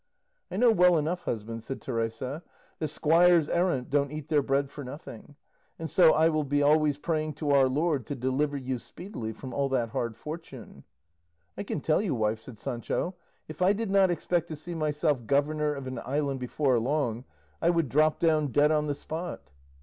"I 0.49 0.57
know 0.57 0.71
well 0.71 0.97
enough, 0.97 1.25
husband," 1.25 1.63
said 1.63 1.79
Teresa, 1.79 2.41
"that 2.79 2.87
squires 2.87 3.47
errant 3.47 3.91
don't 3.91 4.11
eat 4.11 4.29
their 4.29 4.41
bread 4.41 4.71
for 4.71 4.83
nothing, 4.83 5.35
and 5.77 5.91
so 5.91 6.11
I 6.15 6.27
will 6.27 6.43
be 6.43 6.63
always 6.63 6.97
praying 6.97 7.33
to 7.33 7.51
our 7.51 7.69
Lord 7.69 8.07
to 8.07 8.15
deliver 8.15 8.57
you 8.57 8.79
speedily 8.79 9.31
from 9.31 9.53
all 9.53 9.69
that 9.69 9.89
hard 9.89 10.17
fortune." 10.17 10.85
"I 11.55 11.61
can 11.61 11.81
tell 11.81 12.01
you, 12.01 12.15
wife," 12.15 12.39
said 12.39 12.57
Sancho, 12.57 13.13
"if 13.47 13.61
I 13.61 13.73
did 13.73 13.91
not 13.91 14.09
expect 14.09 14.47
to 14.47 14.55
see 14.55 14.73
myself 14.73 15.27
governor 15.27 15.75
of 15.75 15.85
an 15.85 15.99
island 15.99 16.39
before 16.39 16.79
long, 16.79 17.23
I 17.61 17.69
would 17.69 17.87
drop 17.87 18.17
down 18.19 18.47
dead 18.47 18.71
on 18.71 18.87
the 18.87 18.95
spot." 18.95 19.51